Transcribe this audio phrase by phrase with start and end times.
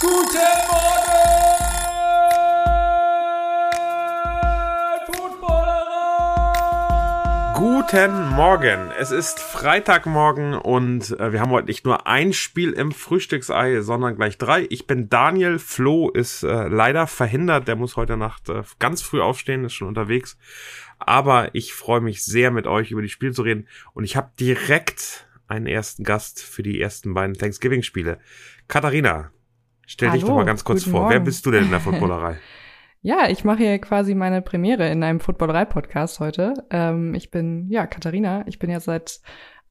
[0.00, 1.18] Guten Morgen,
[5.12, 5.98] Footballerei!
[7.56, 8.92] Guten Morgen.
[8.96, 14.14] Es ist Freitagmorgen und äh, wir haben heute nicht nur ein Spiel im Frühstücksei, sondern
[14.14, 14.68] gleich drei.
[14.70, 15.58] Ich bin Daniel.
[15.58, 17.66] Flo ist äh, leider verhindert.
[17.66, 20.38] Der muss heute Nacht äh, ganz früh aufstehen, ist schon unterwegs.
[21.00, 23.66] Aber ich freue mich sehr, mit euch über die Spiele zu reden.
[23.94, 28.20] Und ich habe direkt einen ersten Gast für die ersten beiden Thanksgiving-Spiele.
[28.68, 29.32] Katharina,
[29.88, 31.08] stell dich Hallo, doch mal ganz kurz vor.
[31.08, 31.24] Wer Morgen.
[31.24, 32.38] bist du denn in der Footballerei?
[33.00, 36.54] Ja, ich mache hier quasi meine Premiere in einem Footballerei-Podcast heute.
[36.70, 38.44] Ähm, ich bin, ja, Katharina.
[38.46, 39.20] Ich bin jetzt seit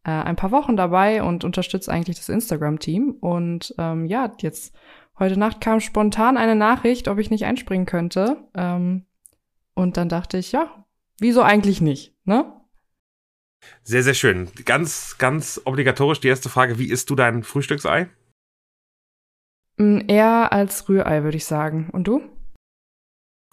[0.04, 3.18] äh, ein paar Wochen dabei und unterstütze eigentlich das Instagram-Team.
[3.20, 4.76] Und ähm, ja, jetzt
[5.20, 8.38] heute Nacht kam spontan eine Nachricht, ob ich nicht einspringen könnte.
[8.56, 9.06] Ähm,
[9.74, 10.86] und dann dachte ich, ja,
[11.20, 12.54] wieso eigentlich nicht, ne?
[13.84, 14.50] Sehr, sehr schön.
[14.66, 16.80] Ganz, ganz obligatorisch die erste Frage.
[16.80, 18.08] Wie isst du dein Frühstücksei?
[19.78, 21.90] Mm, Eher als Rührei, würde ich sagen.
[21.92, 22.22] Und du?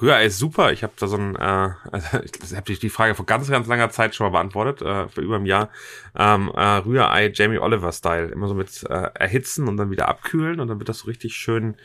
[0.03, 0.73] Rührei ist super.
[0.73, 3.91] Ich habe da so ein, äh, also ich habe die Frage vor ganz, ganz langer
[3.91, 5.71] Zeit schon mal beantwortet, äh, vor über einem Jahr.
[6.17, 8.29] Ähm, äh, Rührei Jamie Oliver Style.
[8.29, 11.35] Immer so mit äh, erhitzen und dann wieder abkühlen und dann wird das so richtig
[11.35, 11.77] schön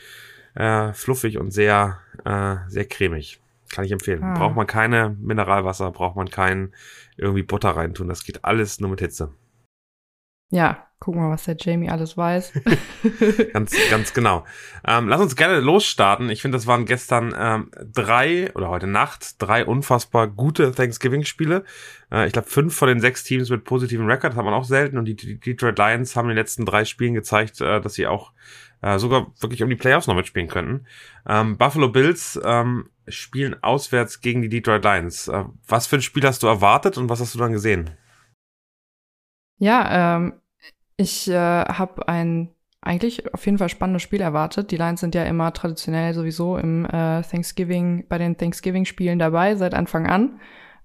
[0.55, 3.39] äh, fluffig und sehr, äh, sehr cremig.
[3.71, 4.23] Kann ich empfehlen.
[4.23, 4.33] Ah.
[4.33, 6.73] Braucht man keine Mineralwasser, braucht man kein
[7.17, 8.07] irgendwie Butter reintun.
[8.07, 9.31] Das geht alles nur mit Hitze.
[10.49, 12.53] Ja, gucken wir, was der Jamie alles weiß.
[13.53, 14.45] Ganz, ganz genau.
[14.85, 16.29] Ähm, lass uns gerne losstarten.
[16.29, 21.63] Ich finde, das waren gestern ähm, drei oder heute Nacht drei unfassbar gute Thanksgiving-Spiele.
[22.11, 24.97] Äh, ich glaube, fünf von den sechs Teams mit positiven Rekord hat man auch selten.
[24.97, 28.07] Und die, die Detroit Lions haben in den letzten drei Spielen gezeigt, äh, dass sie
[28.07, 28.33] auch
[28.81, 30.85] äh, sogar wirklich um die Playoffs noch mitspielen könnten.
[31.27, 35.29] Ähm, Buffalo Bills ähm, spielen auswärts gegen die Detroit Lions.
[35.29, 37.91] Äh, was für ein Spiel hast du erwartet und was hast du dann gesehen?
[39.57, 40.38] Ja, ähm,
[40.99, 42.49] ich äh, habe ein
[42.81, 44.71] eigentlich auf jeden Fall spannendes Spiel erwartet.
[44.71, 49.73] Die Lions sind ja immer traditionell sowieso im äh, Thanksgiving, bei den Thanksgiving-Spielen dabei, seit
[49.73, 50.39] Anfang an.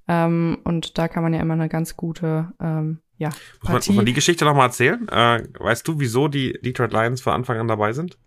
[0.08, 3.90] Ähm, und da kann man ja immer eine ganz gute, ähm, ja, Muss man, muss
[3.90, 5.06] man die Geschichte nochmal erzählen?
[5.08, 8.18] Äh, weißt du, wieso die Detroit Lions von Anfang an dabei sind?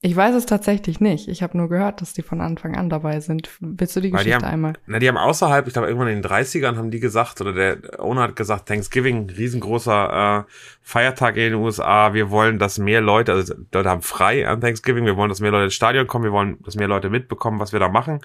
[0.00, 1.28] Ich weiß es tatsächlich nicht.
[1.28, 3.48] Ich habe nur gehört, dass die von Anfang an dabei sind.
[3.60, 4.72] Willst du die Weil die Geschichte haben- einmal?
[4.86, 7.78] Na, die haben außerhalb, ich glaube irgendwann in den 30ern haben die gesagt, oder der
[8.00, 10.50] Owner hat gesagt, Thanksgiving, riesengroßer äh,
[10.82, 15.06] Feiertag in den USA, wir wollen, dass mehr Leute, also Leute haben frei an Thanksgiving,
[15.06, 17.72] wir wollen, dass mehr Leute ins Stadion kommen, wir wollen, dass mehr Leute mitbekommen, was
[17.72, 18.18] wir da machen.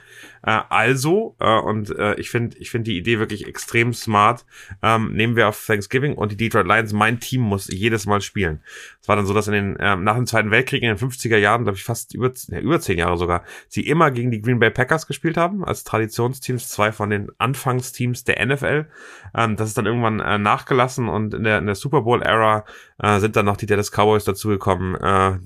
[0.46, 4.46] Äh, also, äh, und äh, ich finde ich finde die Idee wirklich extrem smart,
[4.84, 8.60] ähm, nehmen wir auf Thanksgiving und die Detroit Lions, mein Team muss jedes Mal spielen.
[9.02, 11.38] Es war dann so, dass in den, ähm, nach dem Zweiten Weltkrieg in den 50er
[11.38, 14.60] Jahren, glaube ich fast über, ja, über zehn Jahre sogar, sie immer gegen die Green
[14.60, 18.88] Bay Packers gespielt haben, als Traditionsteams, zwei von den Anfangsteams der NFL.
[19.36, 22.66] Ähm, das ist dann irgendwann äh, nachgelassen und in der, in der Super Bowl-Ära
[22.98, 25.38] äh, sind dann noch die Dallas Cowboys dazugekommen, äh,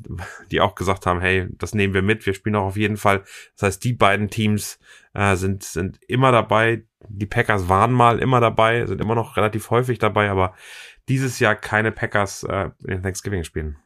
[0.49, 3.23] die auch gesagt haben, hey, das nehmen wir mit, wir spielen auch auf jeden Fall.
[3.57, 4.79] Das heißt, die beiden Teams
[5.13, 6.85] äh, sind, sind immer dabei.
[7.09, 10.53] Die Packers waren mal immer dabei, sind immer noch relativ häufig dabei, aber
[11.09, 13.77] dieses Jahr keine Packers äh, in den Thanksgiving-Spielen.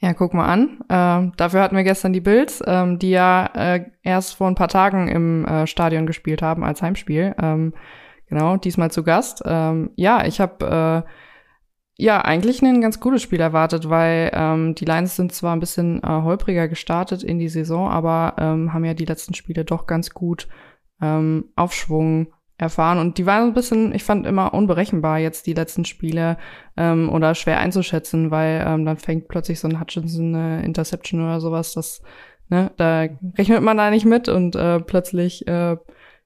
[0.00, 0.78] Ja, guck mal an.
[0.88, 4.68] Ähm, dafür hatten wir gestern die Bills, ähm, die ja äh, erst vor ein paar
[4.68, 7.34] Tagen im äh, Stadion gespielt haben als Heimspiel.
[7.42, 7.74] Ähm,
[8.28, 9.42] genau, diesmal zu Gast.
[9.44, 11.10] Ähm, ja, ich habe äh,
[11.96, 16.00] ja eigentlich ein ganz gutes Spiel erwartet, weil ähm, die Lions sind zwar ein bisschen
[16.04, 20.10] äh, holpriger gestartet in die Saison, aber ähm, haben ja die letzten Spiele doch ganz
[20.10, 20.48] gut
[21.54, 22.26] Aufschwung
[22.58, 26.36] erfahren und die waren ein bisschen, ich fand immer unberechenbar jetzt die letzten Spiele
[26.76, 31.40] ähm, oder schwer einzuschätzen, weil ähm, dann fängt plötzlich so ein Hutchinson eine Interception oder
[31.40, 32.02] sowas, das,
[32.48, 33.06] ne, da
[33.38, 35.76] rechnet man da nicht mit und äh, plötzlich, äh,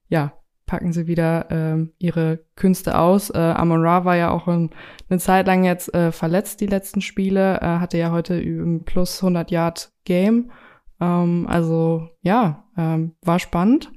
[0.08, 0.32] ja,
[0.64, 3.28] packen sie wieder ähm, ihre Künste aus.
[3.28, 4.70] Äh, Amon Ra war ja auch ein,
[5.10, 9.22] eine Zeit lang jetzt äh, verletzt, die letzten Spiele, äh, hatte ja heute ein plus
[9.22, 10.50] 100 Yard Game.
[10.98, 13.92] Ähm, also ja, ähm, war spannend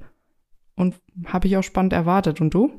[1.26, 2.40] habe ich auch spannend erwartet.
[2.40, 2.78] Und du?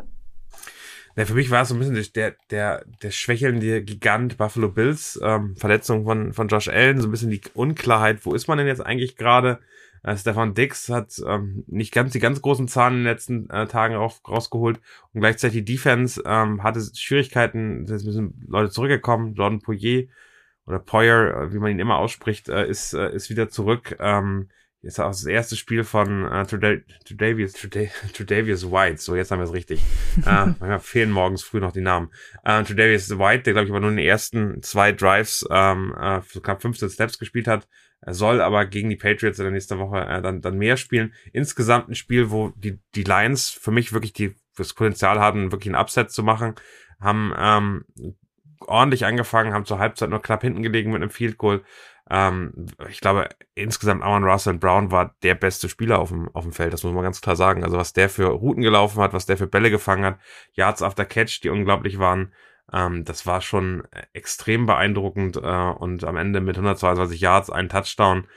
[1.15, 5.19] Ja, für mich war es so ein bisschen der, der, der schwächelnde Gigant Buffalo Bills,
[5.23, 8.67] ähm, Verletzung von, von Josh Allen, so ein bisschen die Unklarheit, wo ist man denn
[8.67, 9.59] jetzt eigentlich gerade?
[10.03, 13.65] Äh, Stefan Dix hat ähm, nicht ganz die ganz großen Zahlen in den letzten äh,
[13.65, 14.79] Tagen auf, rausgeholt
[15.13, 20.03] und gleichzeitig die Defense ähm, hatte Schwierigkeiten, es müssen Leute zurückgekommen, Jordan Poyer
[20.67, 23.97] oder Poyer, äh, wie man ihn immer ausspricht, äh, ist, äh, ist wieder zurück.
[23.99, 24.49] Ähm,
[24.87, 28.97] ist auch das erste Spiel von äh, Truda- Trudavius White.
[28.97, 29.81] So, jetzt haben wir es richtig.
[30.25, 32.09] äh, manchmal fehlen morgens früh noch die Namen.
[32.43, 36.21] Äh, Trudavius White, der glaube ich aber nur in den ersten zwei Drives ähm, äh,
[36.21, 37.67] für knapp 15 Snaps gespielt hat.
[38.01, 41.13] Er soll aber gegen die Patriots in der nächsten Woche äh, dann, dann mehr spielen.
[41.33, 45.73] Insgesamt ein Spiel, wo die, die Lions für mich wirklich die, das Potenzial hatten, wirklich
[45.73, 46.55] einen Upset zu machen.
[46.99, 47.85] Haben ähm,
[48.59, 51.63] ordentlich angefangen, haben zur Halbzeit nur knapp hinten gelegen mit einem Field Goal.
[52.09, 56.53] Ähm, ich glaube, insgesamt Amon Russell Brown war der beste Spieler auf dem, auf dem
[56.53, 57.63] Feld, das muss man ganz klar sagen.
[57.63, 60.19] Also was der für Routen gelaufen hat, was der für Bälle gefangen hat,
[60.53, 62.33] Yards after Catch, die unglaublich waren,
[62.71, 63.83] ähm, das war schon
[64.13, 68.27] extrem beeindruckend äh, und am Ende mit 122 Yards, ein Touchdown,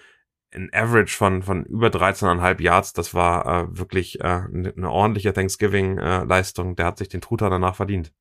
[0.53, 6.77] ein Average von, von über 13,5 Yards, das war äh, wirklich äh, eine ordentliche Thanksgiving-Leistung.
[6.77, 8.13] Der hat sich den Truthahn danach verdient.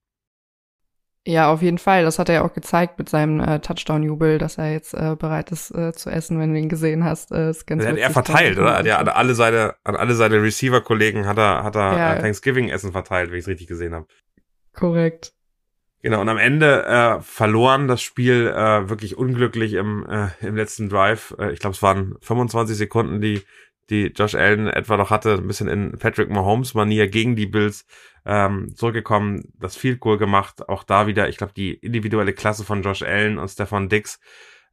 [1.30, 2.06] Ja, auf jeden Fall.
[2.06, 5.52] Das hat er ja auch gezeigt mit seinem äh, Touchdown-Jubel, dass er jetzt äh, bereit
[5.52, 7.32] ist äh, zu essen, wenn du ihn gesehen hast.
[7.32, 8.80] Äh, ist ganz das hat er verteilt, oder?
[8.80, 12.14] Hat ja an alle seine, an alle seine Receiver-Kollegen hat er, hat er ja.
[12.16, 14.08] äh, Thanksgiving-Essen verteilt, wenn ich es richtig gesehen habe.
[14.74, 15.34] Korrekt.
[16.02, 20.90] Genau, und am Ende äh, verloren das Spiel äh, wirklich unglücklich im, äh, im letzten
[20.90, 21.36] Drive.
[21.38, 23.44] Äh, ich glaube, es waren 25 Sekunden, die,
[23.90, 27.86] die Josh Allen etwa noch hatte, ein bisschen in Patrick Mahomes-Manier gegen die Bills
[28.26, 30.68] ähm, zurückgekommen, das Field Goal gemacht.
[30.70, 34.20] Auch da wieder, ich glaube, die individuelle Klasse von Josh Allen und Stefan Dix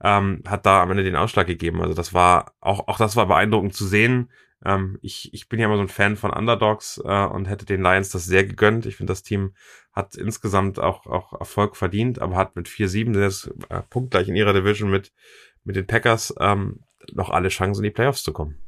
[0.03, 1.81] ähm, hat da am Ende den Ausschlag gegeben.
[1.81, 4.31] Also das war, auch, auch das war beeindruckend zu sehen.
[4.65, 7.83] Ähm, ich, ich bin ja immer so ein Fan von Underdogs äh, und hätte den
[7.83, 8.87] Lions das sehr gegönnt.
[8.87, 9.55] Ich finde, das Team
[9.93, 14.53] hat insgesamt auch, auch Erfolg verdient, aber hat mit 4-7, das äh, punktgleich in ihrer
[14.53, 15.13] Division mit,
[15.65, 16.81] mit den Packers, ähm,
[17.13, 18.66] noch alle Chancen in die Playoffs zu kommen.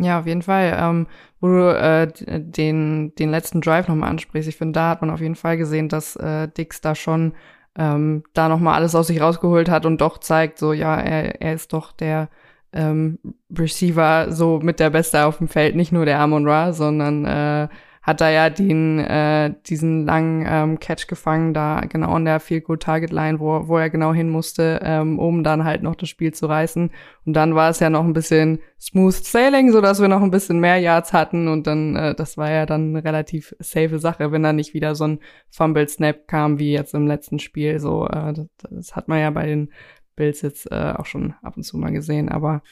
[0.00, 0.76] Ja, auf jeden Fall.
[0.80, 1.06] Ähm,
[1.40, 5.20] wo du äh, den, den letzten Drive nochmal ansprichst, ich finde, da hat man auf
[5.20, 7.34] jeden Fall gesehen, dass äh, Dix da schon
[7.76, 11.54] ähm, da nochmal alles aus sich rausgeholt hat und doch zeigt, so ja, er, er
[11.54, 12.28] ist doch der
[12.72, 13.18] ähm,
[13.56, 17.68] Receiver so mit der Beste auf dem Feld, nicht nur der Amon Ra, sondern äh,
[18.02, 22.64] hat da ja den, äh, diesen langen ähm, Catch gefangen, da genau an der Field
[22.64, 26.08] Goal Target Line, wo, wo er genau hin musste, ähm, um dann halt noch das
[26.08, 26.90] Spiel zu reißen.
[27.26, 30.30] Und dann war es ja noch ein bisschen smooth sailing, so dass wir noch ein
[30.30, 34.32] bisschen mehr Yards hatten und dann, äh, das war ja dann eine relativ safe Sache,
[34.32, 35.18] wenn da nicht wieder so ein
[35.50, 37.80] Fumble Snap kam wie jetzt im letzten Spiel.
[37.80, 39.72] So, äh, das, das hat man ja bei den
[40.16, 42.62] Bills jetzt äh, auch schon ab und zu mal gesehen, aber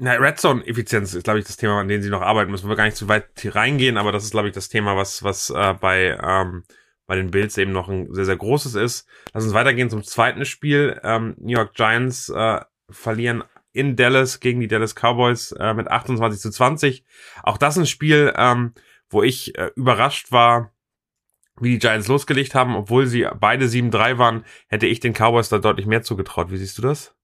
[0.00, 2.68] na, Red Zone Effizienz ist, glaube ich, das Thema, an dem sie noch arbeiten müssen.
[2.68, 5.50] Wir gar nicht zu weit reingehen, aber das ist, glaube ich, das Thema, was, was
[5.50, 6.64] äh, bei, ähm,
[7.06, 9.06] bei den Bills eben noch ein sehr, sehr großes ist.
[9.34, 10.98] Lass uns weitergehen zum zweiten Spiel.
[11.04, 16.40] Ähm, New York Giants äh, verlieren in Dallas gegen die Dallas Cowboys äh, mit 28
[16.40, 17.04] zu 20.
[17.42, 18.72] Auch das ein Spiel, ähm,
[19.10, 20.72] wo ich äh, überrascht war,
[21.60, 25.58] wie die Giants losgelegt haben, obwohl sie beide 7-3 waren, hätte ich den Cowboys da
[25.58, 26.50] deutlich mehr zugetraut.
[26.50, 27.14] Wie siehst du das?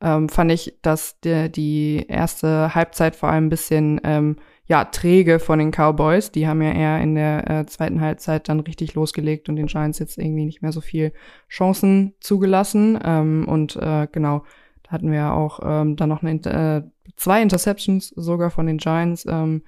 [0.00, 4.36] Ähm, fand ich, dass der, die erste Halbzeit vor allem ein bisschen ähm,
[4.66, 6.32] ja, träge von den Cowboys.
[6.32, 9.98] Die haben ja eher in der äh, zweiten Halbzeit dann richtig losgelegt und den Giants
[9.98, 11.12] jetzt irgendwie nicht mehr so viel
[11.48, 12.98] Chancen zugelassen.
[13.04, 14.44] Ähm, und äh, genau,
[14.82, 16.82] da hatten wir ja auch ähm, dann noch eine, äh,
[17.16, 19.26] zwei Interceptions sogar von den Giants.
[19.28, 19.62] Ähm,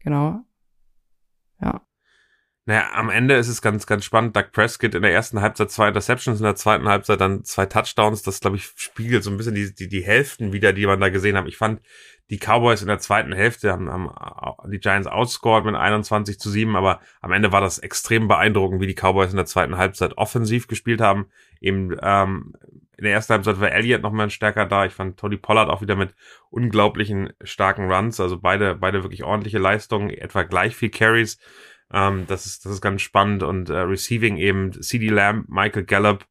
[0.00, 0.40] genau.
[1.60, 1.80] Ja.
[2.66, 4.34] Naja, am Ende ist es ganz, ganz spannend.
[4.34, 8.22] Doug Prescott in der ersten Halbzeit zwei Interceptions, in der zweiten Halbzeit dann zwei Touchdowns.
[8.22, 11.10] Das, glaube ich, spiegelt so ein bisschen die, die, die Hälften wieder, die man da
[11.10, 11.46] gesehen hat.
[11.46, 11.82] Ich fand,
[12.30, 14.10] die Cowboys in der zweiten Hälfte haben, haben
[14.70, 18.86] die Giants outscored mit 21 zu 7, aber am Ende war das extrem beeindruckend, wie
[18.86, 21.26] die Cowboys in der zweiten Halbzeit offensiv gespielt haben.
[21.60, 22.54] Eben ähm,
[22.96, 24.86] in der ersten Halbzeit war Elliott noch mal stärker da.
[24.86, 26.14] Ich fand Tony Pollard auch wieder mit
[26.48, 31.38] unglaublichen starken Runs, also beide, beide wirklich ordentliche Leistungen, etwa gleich viel Carries.
[31.92, 33.42] Ähm, das, ist, das ist ganz spannend.
[33.42, 36.26] Und äh, Receiving eben CD Lamb, Michael Gallup,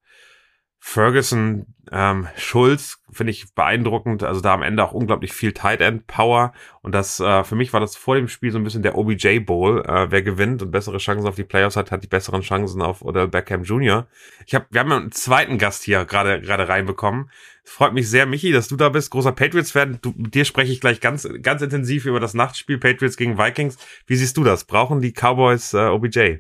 [0.86, 4.24] Ferguson, ähm, Schulz finde ich beeindruckend.
[4.24, 6.52] Also da am Ende auch unglaublich viel Tight End Power.
[6.82, 9.40] Und das äh, für mich war das vor dem Spiel so ein bisschen der OBJ
[9.40, 9.82] Bowl.
[9.86, 13.02] Äh, wer gewinnt und bessere Chancen auf die Playoffs hat, hat die besseren Chancen auf
[13.02, 14.08] Odell Beckham Jr.
[14.46, 17.30] Ich habe, wir haben einen zweiten Gast hier gerade gerade reinbekommen.
[17.66, 19.10] Freut mich sehr, Michi, dass du da bist.
[19.12, 20.00] Großer Patriots-Fan.
[20.18, 23.78] Mit dir spreche ich gleich ganz ganz intensiv über das Nachtspiel Patriots gegen Vikings.
[24.06, 24.66] Wie siehst du das?
[24.66, 26.40] Brauchen die Cowboys äh, OBJ?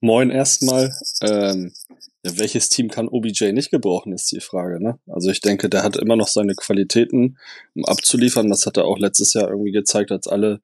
[0.00, 0.92] Moin erstmal.
[1.22, 1.72] Ähm,
[2.24, 4.82] ja, welches Team kann OBJ nicht gebrauchen, ist die Frage.
[4.82, 4.98] Ne?
[5.06, 7.38] Also ich denke, der hat immer noch seine Qualitäten,
[7.74, 8.48] um abzuliefern.
[8.48, 10.60] Das hat er auch letztes Jahr irgendwie gezeigt, als alle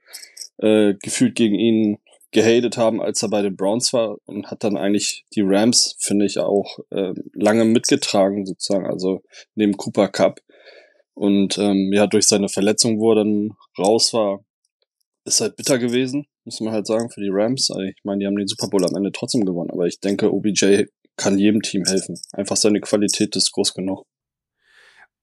[0.58, 1.98] äh, gefühlt gegen ihn
[2.30, 6.26] gehatet haben, als er bei den Browns war und hat dann eigentlich die Rams, finde
[6.26, 9.22] ich, auch äh, lange mitgetragen, sozusagen, also
[9.54, 10.40] neben Cooper Cup.
[11.14, 14.44] Und ähm, ja, durch seine Verletzung, wo er dann raus war,
[15.24, 17.70] ist halt bitter gewesen muss man halt sagen, für die Rams.
[17.70, 20.32] Also ich meine, die haben den Super Bowl am Ende trotzdem gewonnen, aber ich denke,
[20.32, 20.84] OBJ
[21.16, 22.18] kann jedem Team helfen.
[22.32, 24.04] Einfach seine Qualität ist groß genug.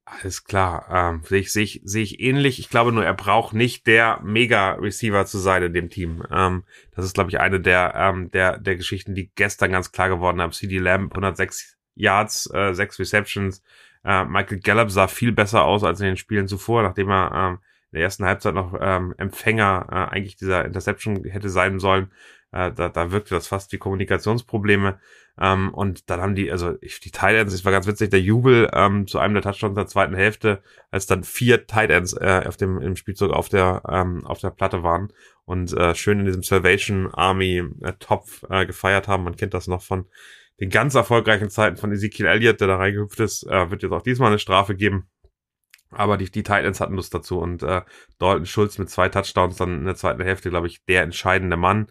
[0.08, 0.86] Alles klar.
[0.92, 2.60] Ähm, sehe ich, sehe ich, sehe ich ähnlich.
[2.60, 6.24] Ich glaube nur, er braucht nicht der Mega-Receiver zu sein in dem Team.
[6.32, 10.10] Ähm, das ist, glaube ich, eine der, ähm, der, der Geschichten, die gestern ganz klar
[10.10, 10.52] geworden haben.
[10.52, 13.64] CD Lamb, 106 Yards, äh, 6 Receptions.
[14.04, 17.60] Äh, Michael Gallup sah viel besser aus als in den Spielen zuvor, nachdem er ähm,
[17.92, 22.12] der ersten Halbzeit noch ähm, Empfänger äh, eigentlich dieser Interception hätte sein sollen.
[22.56, 24.98] Äh, da, da wirkte das fast wie Kommunikationsprobleme.
[25.38, 28.22] Ähm, und dann haben die, also ich, die Tight Ends, es war ganz witzig, der
[28.22, 32.44] Jubel ähm, zu einem der Touchdowns der zweiten Hälfte, als dann vier Tight Ends äh,
[32.48, 35.12] auf dem im Spielzug auf der ähm, auf der Platte waren
[35.44, 39.26] und äh, schön in diesem Salvation Army äh, Topf äh, gefeiert haben.
[39.26, 40.06] Man kennt das noch von
[40.62, 44.02] den ganz erfolgreichen Zeiten von Ezekiel Elliott, der da reingehüpft ist, äh, wird jetzt auch
[44.02, 45.10] diesmal eine Strafe geben.
[45.92, 47.82] Aber die, die Titans hatten Lust dazu und äh,
[48.18, 51.88] Dalton Schulz mit zwei Touchdowns dann in der zweiten Hälfte, glaube ich, der entscheidende Mann.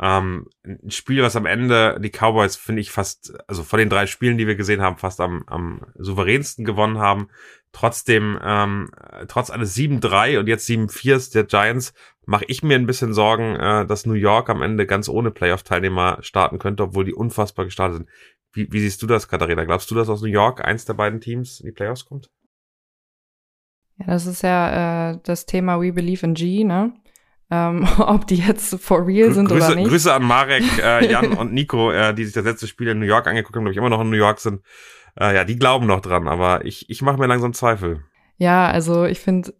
[0.00, 4.06] Ähm, ein Spiel, was am Ende die Cowboys, finde ich, fast, also von den drei
[4.06, 7.28] Spielen, die wir gesehen haben, fast am, am souveränsten gewonnen haben.
[7.72, 8.90] Trotzdem, ähm,
[9.28, 11.92] trotz eines 7-3 und jetzt 7-4 der Giants,
[12.24, 16.18] mache ich mir ein bisschen Sorgen, äh, dass New York am Ende ganz ohne Playoff-Teilnehmer
[16.20, 18.08] starten könnte, obwohl die unfassbar gestartet sind.
[18.52, 19.64] Wie, wie siehst du das, Katharina?
[19.64, 22.30] Glaubst du, dass aus New York eins der beiden Teams in die Playoffs kommt?
[23.98, 26.92] Ja, das ist ja äh, das Thema We Believe in G, ne?
[27.50, 29.88] Ähm, ob die jetzt for real sind Grüße, oder nicht.
[29.88, 33.06] Grüße an Marek, äh, Jan und Nico, äh, die sich das letzte Spiel in New
[33.06, 34.62] York angeguckt haben, glaube ich, immer noch in New York sind.
[35.18, 38.04] Äh, ja, die glauben noch dran, aber ich, ich mache mir langsam Zweifel.
[38.36, 39.54] Ja, also ich finde,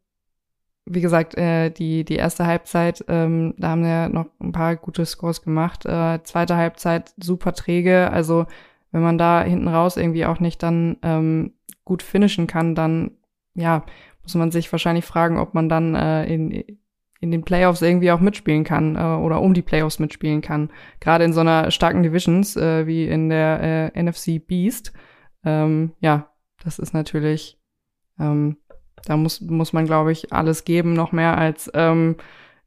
[0.85, 5.05] wie gesagt, äh, die, die erste Halbzeit, ähm, da haben wir noch ein paar gute
[5.05, 5.85] Scores gemacht.
[5.85, 8.11] Äh, zweite Halbzeit super träge.
[8.11, 8.47] Also
[8.93, 11.55] wenn man da hinten raus irgendwie auch nicht dann ähm,
[11.85, 13.13] gut finishen kann, dann
[13.55, 13.85] ja,
[14.23, 16.79] muss man sich wahrscheinlich fragen, ob man dann äh, in,
[17.21, 20.71] in den Playoffs irgendwie auch mitspielen kann äh, oder um die Playoffs mitspielen kann.
[21.01, 24.93] Gerade in so einer starken Divisions äh, wie in der äh, NFC Beast.
[25.45, 26.31] Ähm, ja,
[26.63, 27.59] das ist natürlich,
[28.19, 28.59] ähm,
[29.05, 32.17] da muss, muss man, glaube ich, alles geben, noch mehr als ähm,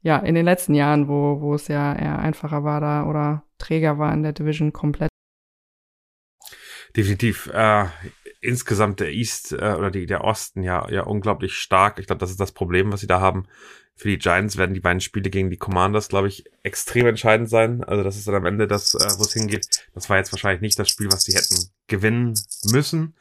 [0.02, 3.98] ja in den letzten Jahren, wo, wo es ja eher einfacher war da oder träger
[3.98, 5.08] war in der Division komplett.
[6.96, 7.46] Definitiv.
[7.52, 7.86] Äh,
[8.42, 11.98] insgesamt der East äh, oder die, der Osten ja, ja unglaublich stark.
[11.98, 13.46] Ich glaube, das ist das Problem, was sie da haben.
[13.94, 17.84] Für die Giants werden die beiden Spiele gegen die Commanders, glaube ich, extrem entscheidend sein.
[17.84, 19.86] Also das ist dann am Ende das, äh, wo es hingeht.
[19.94, 22.34] Das war jetzt wahrscheinlich nicht das Spiel, was sie hätten gewinnen
[22.72, 23.14] müssen.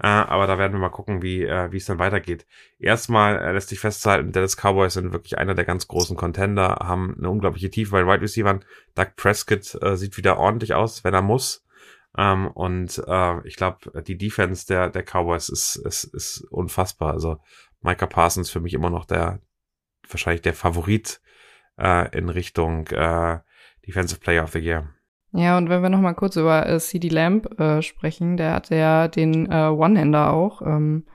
[0.00, 2.46] Äh, aber da werden wir mal gucken, wie äh, wie es dann weitergeht.
[2.78, 7.16] Erstmal äh, lässt sich festhalten, Dallas Cowboys sind wirklich einer der ganz großen Contender, haben
[7.18, 8.60] eine unglaubliche Tiefe bei den Wide Receivers.
[8.94, 11.64] Doug Prescott äh, sieht wieder ordentlich aus, wenn er muss.
[12.18, 17.12] Ähm, und äh, ich glaube, die Defense der, der Cowboys ist, ist, ist unfassbar.
[17.12, 17.38] Also
[17.80, 19.40] Micah Parsons für mich immer noch der,
[20.08, 21.20] wahrscheinlich der Favorit
[21.78, 23.38] äh, in Richtung äh,
[23.86, 24.88] Defensive Player of the Year.
[25.32, 28.74] Ja, und wenn wir noch mal kurz über äh, CD Lamb äh, sprechen, der hatte
[28.74, 31.06] ja den äh, One-Hander auch ähm,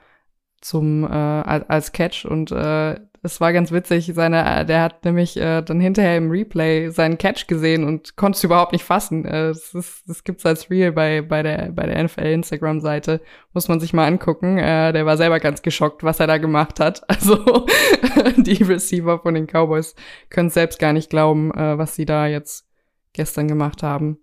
[0.64, 4.12] zum äh, als Catch und äh, das war ganz witzig.
[4.14, 8.44] Seine, der hat nämlich äh, dann hinterher im Replay seinen Catch gesehen und konnte es
[8.44, 9.24] überhaupt nicht fassen.
[9.26, 13.20] Äh, das, ist, das gibt's als Real bei bei der bei der NFL Instagram Seite.
[13.52, 14.58] Muss man sich mal angucken.
[14.58, 17.02] Äh, der war selber ganz geschockt, was er da gemacht hat.
[17.08, 17.66] Also
[18.36, 19.94] die Receiver von den Cowboys
[20.30, 22.66] können selbst gar nicht glauben, äh, was sie da jetzt
[23.12, 24.18] gestern gemacht haben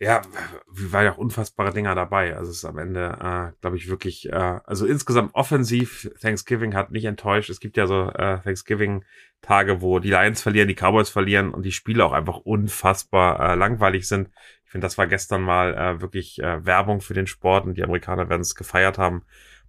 [0.00, 0.22] ja,
[0.66, 2.36] war ja auch unfassbare Dinger dabei.
[2.36, 6.92] Also es ist am Ende, äh, glaube ich, wirklich, äh, also insgesamt offensiv, Thanksgiving hat
[6.92, 7.50] nicht enttäuscht.
[7.50, 11.72] Es gibt ja so äh, Thanksgiving-Tage, wo die Lions verlieren, die Cowboys verlieren und die
[11.72, 14.30] Spiele auch einfach unfassbar äh, langweilig sind.
[14.64, 17.82] Ich finde, das war gestern mal äh, wirklich äh, Werbung für den Sport und die
[17.82, 19.24] Amerikaner werden es gefeiert haben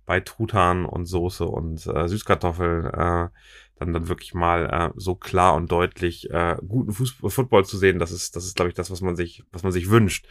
[0.06, 2.86] bei Truthahn und Soße und äh, Süßkartoffeln.
[2.86, 3.30] Äh,
[3.80, 8.00] dann dann wirklich mal äh, so klar und deutlich äh, guten Fußball, Football zu sehen,
[8.00, 10.28] das ist, das ist, glaube ich, das, was man sich, was man sich wünscht.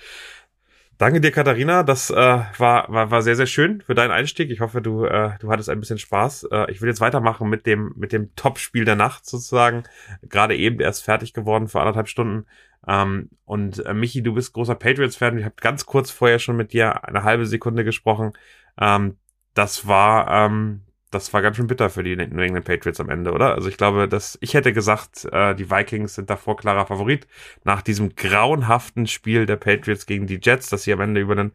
[0.99, 1.85] Danke dir, Katharina.
[1.85, 4.51] Das äh, war, war, war sehr, sehr schön für deinen Einstieg.
[4.51, 6.49] Ich hoffe, du, äh, du hattest ein bisschen Spaß.
[6.51, 9.85] Äh, ich will jetzt weitermachen mit dem, mit dem Top-Spiel der Nacht sozusagen.
[10.23, 12.47] Gerade eben erst fertig geworden vor anderthalb Stunden.
[12.89, 15.39] Ähm, und äh, Michi, du bist großer Patriots-Fan.
[15.39, 18.33] Ich habe ganz kurz vorher schon mit dir eine halbe Sekunde gesprochen.
[18.81, 19.19] Ähm,
[19.55, 23.33] das war, ähm, das war ganz schön bitter für die New England Patriots am Ende,
[23.33, 23.55] oder?
[23.55, 27.27] Also ich glaube, dass ich hätte gesagt, äh, die Vikings sind davor klarer Favorit.
[27.65, 31.53] Nach diesem grauenhaften Spiel der Patriots gegen die Jets, dass sie am Ende über einen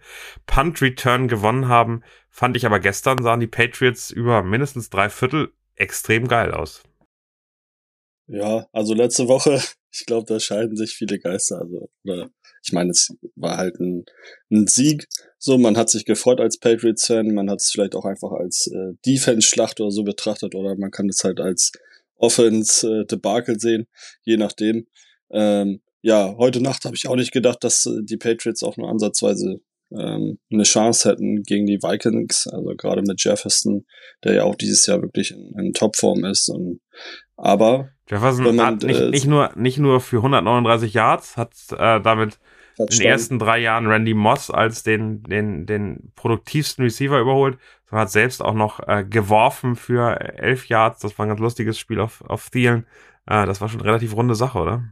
[0.47, 5.53] Punt Return gewonnen haben, fand ich aber gestern sahen die Patriots über mindestens drei Viertel
[5.75, 6.83] extrem geil aus.
[8.27, 9.61] Ja, also letzte Woche,
[9.91, 11.61] ich glaube, da scheiden sich viele Geister.
[11.61, 12.29] Also, oder
[12.63, 14.05] ich meine, es war halt ein,
[14.51, 15.07] ein Sieg.
[15.37, 18.93] So, man hat sich gefreut als Patriots-Fan, man hat es vielleicht auch einfach als äh,
[19.05, 21.73] Defense-Schlacht oder so betrachtet, oder man kann es halt als
[22.15, 23.87] Offense-Debakel äh, sehen,
[24.23, 24.87] je nachdem.
[25.29, 28.89] Ähm, ja, heute Nacht habe ich auch nicht gedacht, dass äh, die Patriots auch nur
[28.89, 29.61] ansatzweise
[29.97, 33.85] ähm, eine Chance hätten gegen die Vikings, also gerade mit Jefferson,
[34.23, 36.49] der ja auch dieses Jahr wirklich in, in Topform ist.
[36.49, 36.81] Und,
[37.37, 42.01] aber Jefferson man, hat nicht, äh, nicht, nur, nicht nur für 139 Yards, hat äh,
[42.01, 42.39] damit
[42.77, 47.57] in den ersten drei Jahren Randy Moss als den, den, den produktivsten Receiver überholt,
[47.89, 51.01] sondern hat selbst auch noch äh, geworfen für elf Yards.
[51.01, 52.87] Das war ein ganz lustiges Spiel auf, auf Thielen.
[53.27, 54.83] Äh, das war schon eine relativ runde Sache, oder?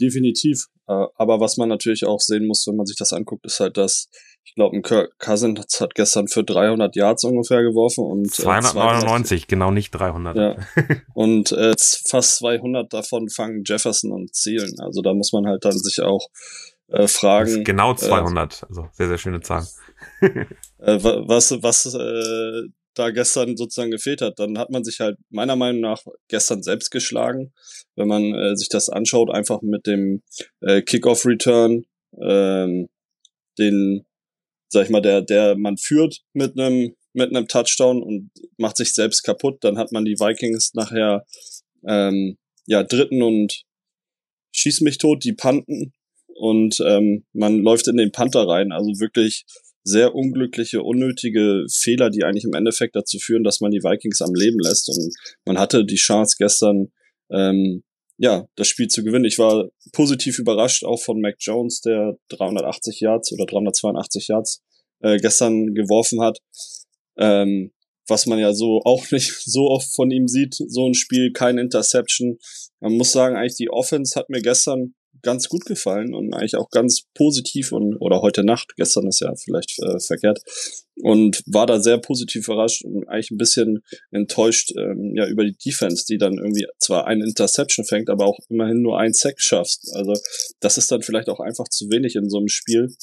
[0.00, 0.66] Definitiv.
[0.88, 3.76] Äh, aber was man natürlich auch sehen muss, wenn man sich das anguckt, ist halt,
[3.76, 4.08] dass
[4.44, 9.46] ich glaube, ein Kirk Cousins hat gestern für 300 Yards ungefähr geworfen und 299, äh,
[9.46, 10.36] genau nicht 300.
[10.36, 10.56] Ja.
[11.14, 11.74] und äh,
[12.08, 14.74] fast 200 davon fangen Jefferson und zielen.
[14.80, 16.26] Also da muss man halt dann sich auch
[16.88, 17.62] äh, fragen.
[17.64, 19.66] Genau 200, äh, also sehr sehr schöne Zahl.
[20.78, 25.80] was was äh, da gestern sozusagen gefehlt hat, dann hat man sich halt meiner Meinung
[25.80, 27.52] nach gestern selbst geschlagen,
[27.96, 30.22] wenn man äh, sich das anschaut, einfach mit dem
[30.60, 31.84] äh, Kickoff-Return,
[32.20, 32.88] ähm,
[33.58, 34.06] den,
[34.68, 38.94] sag ich mal, der, der man führt mit einem mit einem Touchdown und macht sich
[38.94, 41.26] selbst kaputt, dann hat man die Vikings nachher
[41.84, 43.64] ähm, ja dritten und
[44.52, 45.92] schieß mich tot, die panten
[46.28, 49.44] und ähm, man läuft in den Panther rein, also wirklich
[49.82, 54.34] sehr unglückliche, unnötige Fehler, die eigentlich im Endeffekt dazu führen, dass man die Vikings am
[54.34, 54.88] Leben lässt.
[54.88, 56.92] Und man hatte die Chance gestern,
[57.30, 57.82] ähm,
[58.18, 59.24] ja, das Spiel zu gewinnen.
[59.24, 64.62] Ich war positiv überrascht auch von Mac Jones, der 380 Yards oder 382 Yards
[65.00, 66.38] äh, gestern geworfen hat.
[67.16, 67.72] Ähm,
[68.06, 71.56] was man ja so auch nicht so oft von ihm sieht, so ein Spiel, kein
[71.56, 72.38] Interception.
[72.80, 76.70] Man muss sagen, eigentlich die Offense hat mir gestern ganz gut gefallen und eigentlich auch
[76.70, 80.40] ganz positiv und oder heute Nacht, gestern ist ja vielleicht äh, verkehrt
[81.02, 85.56] und war da sehr positiv überrascht und eigentlich ein bisschen enttäuscht ähm, ja über die
[85.56, 89.80] Defense, die dann irgendwie zwar ein Interception fängt, aber auch immerhin nur ein Sack schafft.
[89.94, 90.14] Also
[90.60, 92.94] das ist dann vielleicht auch einfach zu wenig in so einem Spiel,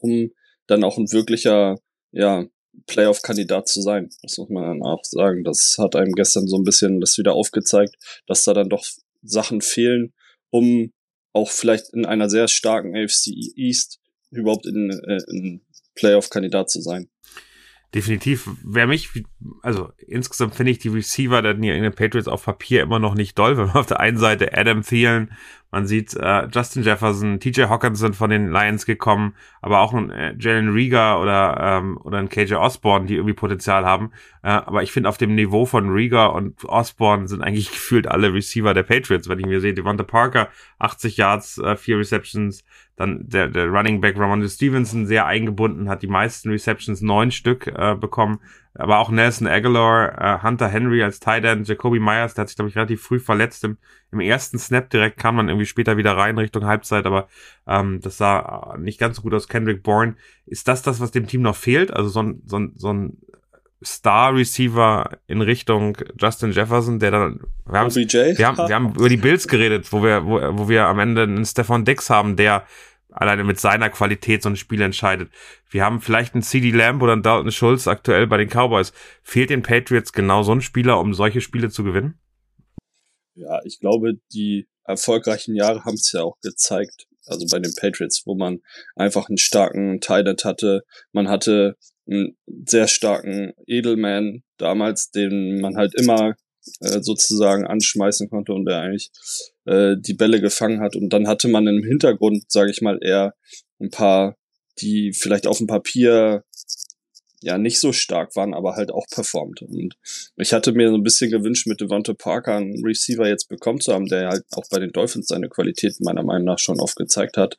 [0.00, 0.30] um
[0.66, 1.78] dann auch ein wirklicher
[2.12, 2.46] ja
[2.86, 4.10] Playoff-Kandidat zu sein.
[4.22, 5.44] Das muss man dann auch sagen.
[5.44, 8.84] Das hat einem gestern so ein bisschen das wieder aufgezeigt, dass da dann doch
[9.22, 10.12] Sachen fehlen,
[10.50, 10.92] um
[11.32, 15.60] auch vielleicht in einer sehr starken AFC East überhaupt in, äh, in
[15.94, 17.08] Playoff-Kandidat zu sein.
[17.94, 18.50] Definitiv.
[18.62, 19.08] Wer mich,
[19.62, 23.38] also insgesamt finde ich die Receiver der New England Patriots auf Papier immer noch nicht
[23.38, 23.56] doll.
[23.56, 25.32] Wenn man auf der einen Seite Adam Thielen
[25.70, 30.34] man sieht äh, Justin Jefferson, TJ Hawkinson von den Lions gekommen, aber auch ein äh,
[30.38, 34.12] Jalen Rieger oder ähm, oder ein KJ Osborne, die irgendwie Potenzial haben.
[34.42, 38.32] Äh, aber ich finde auf dem Niveau von Rieger und Osborne sind eigentlich gefühlt alle
[38.32, 39.28] Receiver der Patriots.
[39.28, 42.64] Wenn ich mir sehe, Devonta Parker 80 Yards, äh, vier Receptions,
[42.96, 47.66] dann der der Running Back Ramondre Stevenson sehr eingebunden, hat die meisten Receptions neun Stück
[47.66, 48.40] äh, bekommen
[48.74, 52.56] aber auch Nelson Aguilar, äh, Hunter Henry als Tight End, Jacoby Myers, der hat sich,
[52.56, 53.64] glaube ich, relativ früh verletzt.
[53.64, 53.76] Im,
[54.12, 57.28] Im ersten Snap direkt kam man irgendwie später wieder rein Richtung Halbzeit, aber
[57.66, 59.48] ähm, das sah nicht ganz so gut aus.
[59.48, 60.16] Kendrick Bourne.
[60.46, 61.92] Ist das das, was dem Team noch fehlt?
[61.92, 63.18] Also so ein, so ein, so ein
[63.84, 69.16] Star-Receiver in Richtung Justin Jefferson, der dann wir haben, wir haben, wir haben über die
[69.16, 72.64] Bills geredet, wo wir, wo, wo wir am Ende einen Stefan Dix haben, der
[73.18, 75.30] alleine mit seiner Qualität so ein Spiel entscheidet.
[75.68, 78.92] Wir haben vielleicht einen CD Lamb oder einen Dalton Schulz aktuell bei den Cowboys.
[79.22, 82.20] Fehlt den Patriots genau so ein Spieler, um solche Spiele zu gewinnen?
[83.34, 87.06] Ja, ich glaube, die erfolgreichen Jahre haben es ja auch gezeigt.
[87.26, 88.60] Also bei den Patriots, wo man
[88.94, 90.84] einfach einen starken Tight hatte.
[91.12, 91.76] Man hatte
[92.08, 96.36] einen sehr starken Edelman damals, den man halt immer
[96.80, 99.10] äh, sozusagen anschmeißen konnte und der eigentlich
[99.64, 100.96] äh, die Bälle gefangen hat.
[100.96, 103.34] Und dann hatte man im Hintergrund, sage ich mal, eher
[103.80, 104.36] ein paar,
[104.80, 106.44] die vielleicht auf dem Papier
[107.40, 109.62] ja nicht so stark waren, aber halt auch performt.
[109.62, 109.96] Und
[110.36, 113.92] ich hatte mir so ein bisschen gewünscht, mit Devonta Parker einen Receiver jetzt bekommen zu
[113.92, 117.36] haben, der halt auch bei den Dolphins seine Qualität meiner Meinung nach schon oft gezeigt
[117.36, 117.56] hat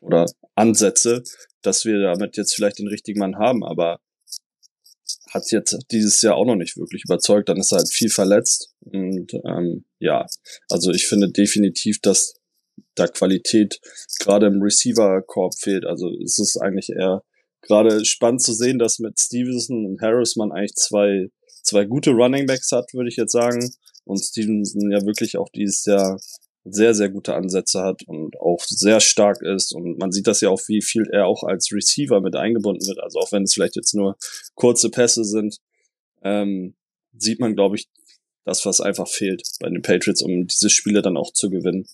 [0.00, 1.22] oder Ansätze,
[1.62, 4.00] dass wir damit jetzt vielleicht den richtigen Mann haben, aber
[5.32, 7.48] hat jetzt dieses Jahr auch noch nicht wirklich überzeugt.
[7.48, 8.72] Dann ist er halt viel verletzt.
[8.80, 10.26] Und ähm, ja,
[10.68, 12.34] also ich finde definitiv, dass
[12.94, 13.80] da Qualität
[14.18, 15.84] gerade im Receiver-Korb fehlt.
[15.86, 17.22] Also es ist eigentlich eher
[17.62, 21.28] gerade spannend zu sehen, dass mit Stevenson und Harris man eigentlich zwei,
[21.62, 23.70] zwei gute Running Backs hat, würde ich jetzt sagen.
[24.04, 26.18] Und Stevenson ja wirklich auch dieses Jahr
[26.64, 29.72] sehr, sehr gute Ansätze hat und auch sehr stark ist.
[29.72, 33.00] Und man sieht das ja auch, wie viel er auch als Receiver mit eingebunden wird.
[33.00, 34.16] Also auch wenn es vielleicht jetzt nur
[34.54, 35.58] kurze Pässe sind,
[36.22, 36.74] ähm,
[37.16, 37.88] sieht man, glaube ich,
[38.44, 41.86] das, was einfach fehlt bei den Patriots, um diese Spiele dann auch zu gewinnen.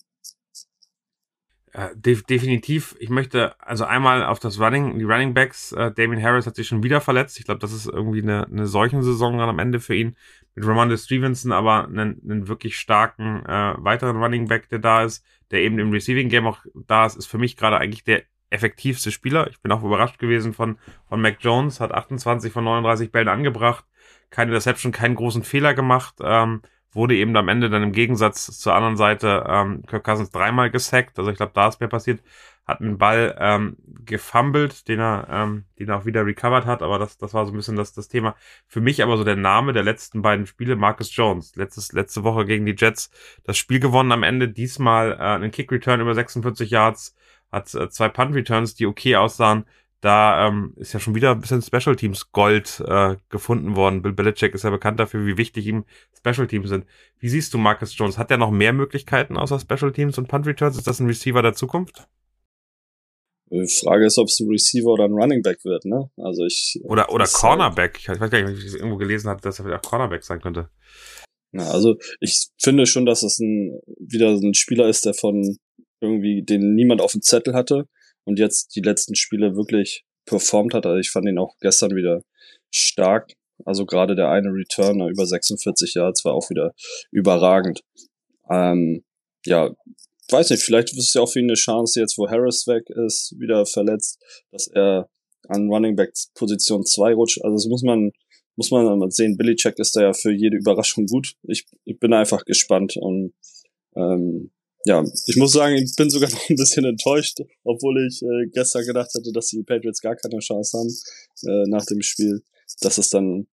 [1.77, 2.95] Äh, de definitiv.
[2.97, 5.73] Ich möchte also einmal auf das Running, die Running Backs.
[5.73, 7.37] Äh, Damien Harris hat sich schon wieder verletzt.
[7.37, 10.15] Ich glaube, das ist irgendwie eine, eine Saison dann am Ende für ihn.
[10.55, 15.23] Mit Ramondre Stevenson aber einen, einen wirklich starken äh, weiteren Running Back, der da ist,
[15.51, 19.11] der eben im Receiving Game auch da ist, ist für mich gerade eigentlich der effektivste
[19.11, 19.47] Spieler.
[19.51, 23.85] Ich bin auch überrascht gewesen von, von Mac Jones, hat 28 von 39 Bällen angebracht,
[24.31, 26.15] keine Deception, keinen großen Fehler gemacht.
[26.21, 26.63] Ähm,
[26.97, 31.17] wurde eben am Ende dann im Gegensatz zur anderen Seite ähm, Kirk Cousins dreimal gesackt.
[31.17, 32.21] Also ich glaube, da ist mehr passiert.
[32.65, 36.99] hat einen Ball ähm, gefumbled, den er, ähm, den er auch wieder recovered hat, aber
[36.99, 38.35] das, das war so ein bisschen das, das Thema.
[38.67, 41.55] Für mich aber so der Name der letzten beiden Spiele, Marcus Jones.
[41.55, 43.09] Letztes, letzte Woche gegen die Jets
[43.43, 47.15] das Spiel gewonnen am Ende, diesmal äh, einen Kick-Return über 46 Yards,
[47.51, 49.65] hat äh, zwei Punt-Returns, die okay aussahen.
[50.01, 54.03] Da ähm, ist ja schon wieder ein bisschen Special Teams Gold äh, gefunden worden.
[54.03, 56.85] Bill Belichick ist ja bekannt dafür, wie wichtig ihm Special Teams sind.
[57.19, 58.19] Wie siehst du Marcus Jones?
[58.19, 60.77] Hat er noch mehr Möglichkeiten außer Special Teams und Punt Returns?
[60.77, 62.07] Ist das ein Receiver der Zukunft?
[63.49, 66.11] Die Frage ist, ob es ein Receiver oder ein Running Back wird, ne?
[66.17, 66.79] Also ich.
[66.83, 67.97] Oder, oder Cornerback.
[67.97, 70.23] Ich weiß gar nicht, ob ich es irgendwo gelesen habe, dass er vielleicht auch Cornerback
[70.23, 70.69] sein könnte.
[71.53, 75.57] Ja, also ich finde schon, dass es ein, wieder ein Spieler ist, der von
[76.01, 77.87] irgendwie, den niemand auf dem Zettel hatte
[78.27, 80.85] und jetzt die letzten Spiele wirklich performt hat.
[80.85, 82.23] Also ich fand ihn auch gestern wieder
[82.69, 83.31] stark.
[83.65, 86.73] Also gerade der eine Returner über 46 Yards war auch wieder
[87.09, 87.81] überragend.
[88.49, 89.05] Ähm,
[89.45, 89.73] ja,
[90.29, 92.89] weiß nicht, vielleicht ist es ja auch für ihn eine Chance jetzt, wo Harris weg
[92.89, 95.09] ist, wieder verletzt, dass er
[95.47, 97.41] an Running Back Position 2 rutscht.
[97.43, 98.11] Also das muss man,
[98.57, 99.37] muss man sehen.
[99.37, 101.35] Billy Check ist da ja für jede Überraschung gut.
[101.43, 103.33] Ich, ich bin einfach gespannt und
[103.95, 104.51] ähm,
[104.87, 108.85] ja, ich muss sagen, ich bin sogar noch ein bisschen enttäuscht, obwohl ich äh, gestern
[108.85, 110.89] gedacht hatte, dass die Patriots gar keine Chance haben
[111.45, 112.41] äh, nach dem Spiel,
[112.79, 113.47] dass es dann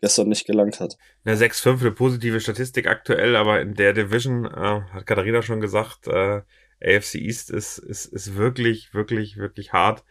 [0.00, 0.96] gestern nicht gelangt hat.
[1.24, 6.08] Ja, 6-5 eine positive Statistik aktuell, aber in der Division, äh, hat Katharina schon gesagt,
[6.08, 6.42] äh,
[6.84, 10.04] AFC East ist, ist, ist wirklich, wirklich, wirklich hart.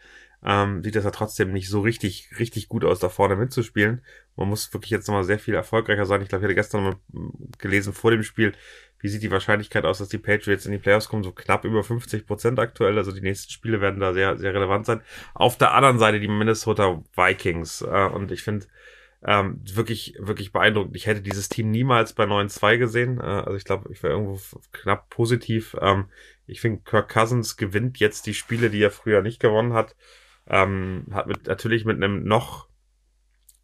[0.44, 4.02] Ähm, sieht das ja trotzdem nicht so richtig, richtig gut aus, da vorne mitzuspielen.
[4.36, 6.20] Man muss wirklich jetzt nochmal sehr viel erfolgreicher sein.
[6.20, 6.96] Ich glaube, ich hatte gestern mal
[7.58, 8.52] gelesen vor dem Spiel,
[9.04, 11.22] wie sieht die Wahrscheinlichkeit aus, dass die Patriots in die Playoffs kommen?
[11.22, 12.96] So knapp über 50 Prozent aktuell.
[12.96, 15.02] Also die nächsten Spiele werden da sehr, sehr relevant sein.
[15.34, 17.82] Auf der anderen Seite die Minnesota Vikings.
[17.82, 18.66] Äh, und ich finde,
[19.22, 20.96] ähm, wirklich, wirklich beeindruckend.
[20.96, 23.18] Ich hätte dieses Team niemals bei 9-2 gesehen.
[23.18, 24.38] Äh, also ich glaube, ich war irgendwo
[24.72, 25.76] knapp positiv.
[25.80, 26.06] Ähm,
[26.46, 29.96] ich finde, Kirk Cousins gewinnt jetzt die Spiele, die er früher nicht gewonnen hat.
[30.46, 32.68] Ähm, hat mit, natürlich mit einem noch,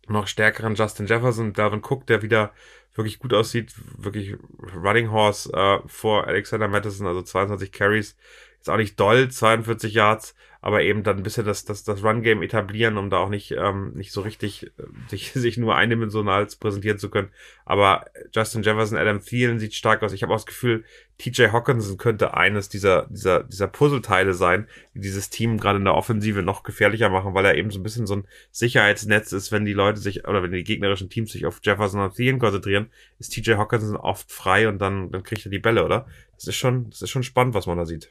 [0.08, 2.52] noch stärkeren Justin Jefferson, Dalvin Cook, der wieder
[2.94, 4.36] wirklich gut aussieht, wirklich
[4.74, 8.16] Running Horse äh, vor Alexander Madison, also 22 Carries,
[8.60, 12.42] ist auch nicht doll, 42 Yards, aber eben dann ein bisschen das, das, das Run-Game
[12.42, 14.68] etablieren, um da auch nicht, ähm, nicht so richtig äh,
[15.08, 17.30] sich, sich nur eindimensional präsentieren zu können.
[17.64, 20.12] Aber Justin Jefferson, Adam Thielen sieht stark aus.
[20.12, 20.84] Ich habe auch das Gefühl,
[21.18, 25.94] TJ Hawkinson könnte eines dieser, dieser, dieser Puzzleteile sein, die dieses Team gerade in der
[25.94, 29.64] Offensive noch gefährlicher machen, weil er eben so ein bisschen so ein Sicherheitsnetz ist, wenn
[29.64, 33.32] die Leute sich, oder wenn die gegnerischen Teams sich auf Jefferson und Thielen konzentrieren, ist
[33.32, 36.06] TJ Hawkinson oft frei und dann, dann kriegt er die Bälle, oder?
[36.34, 38.08] Das ist schon, das ist schon spannend, was man da sieht.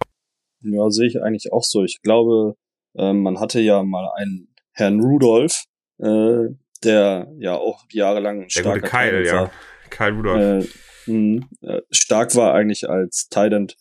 [0.61, 1.83] Ja, sehe ich eigentlich auch so.
[1.83, 2.55] Ich glaube,
[2.95, 5.65] äh, man hatte ja mal einen Herrn Rudolph,
[5.99, 6.49] äh,
[6.83, 9.51] der ja auch jahrelang stark der gute Kyle, ja.
[9.89, 10.65] Kyle Rudolph.
[11.07, 13.77] Äh, mh, äh, stark war eigentlich als Tident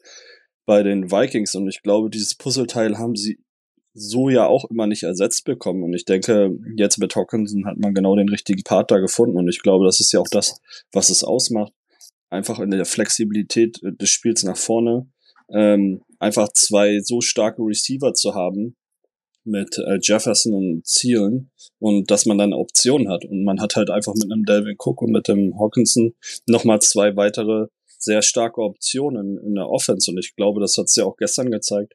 [0.67, 3.39] bei den Vikings und ich glaube, dieses Puzzleteil haben sie
[3.95, 5.83] so ja auch immer nicht ersetzt bekommen.
[5.83, 9.37] Und ich denke, jetzt mit Hawkinson hat man genau den richtigen Part da gefunden.
[9.37, 10.61] Und ich glaube, das ist ja auch das,
[10.93, 11.73] was es ausmacht.
[12.31, 15.09] Einfach in der Flexibilität des Spiels nach vorne
[15.51, 18.77] ähm, einfach zwei so starke Receiver zu haben
[19.45, 23.91] mit äh, Jefferson und Zielen und dass man dann Optionen hat und man hat halt
[23.91, 26.15] einfach mit einem Delvin Cook und mit dem Hawkinson
[26.47, 27.67] nochmal zwei weitere
[27.99, 31.51] sehr starke Optionen in der Offense und ich glaube, das hat es ja auch gestern
[31.51, 31.95] gezeigt,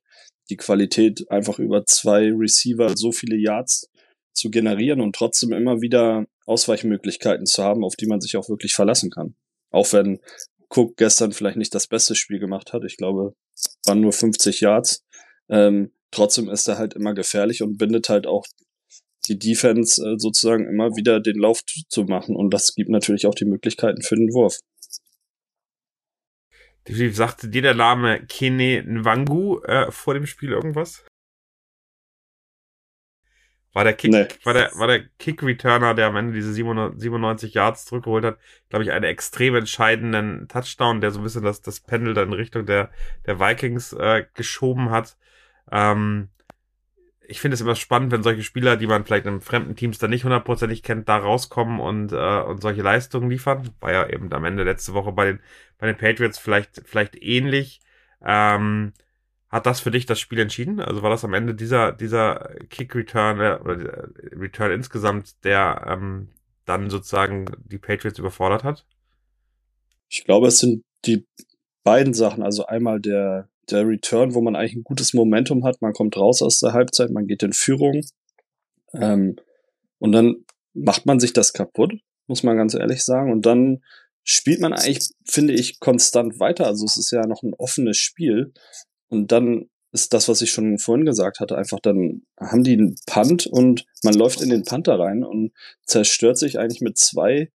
[0.49, 3.89] die Qualität einfach über zwei Receiver so viele Yards
[4.33, 8.73] zu generieren und trotzdem immer wieder Ausweichmöglichkeiten zu haben, auf die man sich auch wirklich
[8.73, 9.36] verlassen kann.
[9.71, 10.19] Auch wenn
[10.69, 12.83] Cook gestern vielleicht nicht das beste Spiel gemacht hat.
[12.83, 13.36] Ich glaube,
[13.85, 15.03] waren nur 50 Yards.
[15.49, 18.45] Ähm, trotzdem ist er halt immer gefährlich und bindet halt auch
[19.27, 22.35] die Defense äh, sozusagen immer wieder den Lauf zu machen.
[22.35, 24.59] Und das gibt natürlich auch die Möglichkeiten für den Wurf.
[26.87, 31.05] Definitiv sagte dir der Name Kene Nwangu äh, vor dem Spiel irgendwas?
[33.73, 34.27] War der Kick, nee.
[34.43, 38.38] war der, war der Kick-Returner, der am Ende diese 97 Yards zurückgeholt hat,
[38.69, 42.33] glaube ich, einen extrem entscheidenden Touchdown, der so ein bisschen das, das Pendel dann in
[42.33, 42.91] Richtung der,
[43.25, 45.17] der Vikings äh, geschoben hat.
[45.71, 46.29] Ähm,
[47.27, 50.12] ich finde es immer spannend, wenn solche Spieler, die man vielleicht in fremden Teams dann
[50.12, 53.69] nicht hundertprozentig kennt, da rauskommen und, äh, und solche Leistungen liefern.
[53.79, 55.39] War ja eben am Ende letzte Woche bei den,
[55.79, 57.81] bei den Patriots vielleicht, vielleicht ähnlich.
[58.23, 58.93] Ähm,
[59.53, 60.79] hat das für dich das Spiel entschieden?
[60.79, 66.29] Also war das am Ende dieser, dieser Kick-Return äh, oder Return insgesamt, der ähm,
[66.65, 68.87] dann sozusagen die Patriots überfordert hat?
[70.09, 71.27] Ich glaube, es sind die
[71.83, 72.41] beiden Sachen.
[72.41, 75.83] Also einmal der, der Return, wo man eigentlich ein gutes Momentum hat.
[75.83, 78.03] Man kommt raus aus der Halbzeit, man geht in Führung.
[78.95, 79.35] Ähm,
[79.99, 81.93] und dann macht man sich das kaputt,
[82.25, 83.31] muss man ganz ehrlich sagen.
[83.31, 83.83] Und dann
[84.23, 86.65] spielt man eigentlich, finde ich, konstant weiter.
[86.65, 88.51] Also es ist ja noch ein offenes Spiel.
[89.13, 91.56] Und dann ist das, was ich schon vorhin gesagt hatte.
[91.56, 95.52] Einfach dann haben die einen Punt und man läuft in den Panther rein und
[95.86, 97.52] zerstört sich eigentlich mit zwei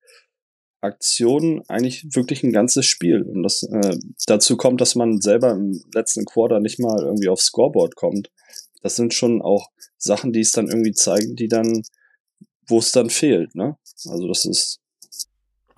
[0.80, 3.22] Aktionen eigentlich wirklich ein ganzes Spiel.
[3.22, 7.46] Und das äh, dazu kommt, dass man selber im letzten Quarter nicht mal irgendwie aufs
[7.46, 8.30] Scoreboard kommt.
[8.82, 11.82] Das sind schon auch Sachen, die es dann irgendwie zeigen, die dann,
[12.68, 13.76] wo es dann fehlt, ne?
[14.06, 14.78] Also das ist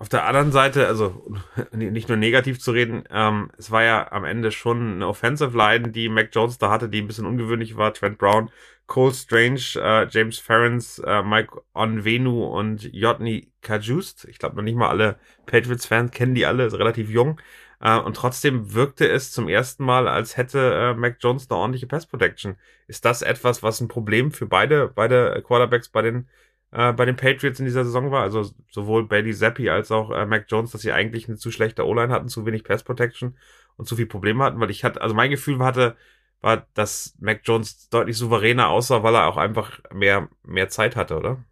[0.01, 1.31] auf der anderen Seite, also
[1.71, 5.89] nicht nur negativ zu reden, ähm, es war ja am Ende schon eine Offensive Line,
[5.89, 7.93] die Mac Jones da hatte, die ein bisschen ungewöhnlich war.
[7.93, 8.49] Trent Brown,
[8.87, 14.25] Cole Strange, äh, James Ferrens, äh, Mike Onvenu und Jotny Kajust.
[14.25, 17.39] Ich glaube noch nicht mal alle Patriots-Fans kennen die alle, ist relativ jung.
[17.79, 21.85] Äh, und trotzdem wirkte es zum ersten Mal, als hätte äh, Mac Jones eine ordentliche
[21.85, 22.55] Pass Protection.
[22.87, 26.27] Ist das etwas, was ein Problem für beide, beide Quarterbacks bei den
[26.71, 28.23] äh, bei den Patriots in dieser Saison war.
[28.23, 31.85] Also sowohl Bailey Zappi als auch äh, Mac Jones, dass sie eigentlich eine zu schlechte
[31.85, 33.37] O-Line hatten, zu wenig Pass Protection
[33.77, 35.95] und zu viel Probleme hatten, weil ich hatte, also mein Gefühl hatte,
[36.41, 41.17] war, dass Mac Jones deutlich souveräner aussah, weil er auch einfach mehr, mehr Zeit hatte,
[41.17, 41.45] oder?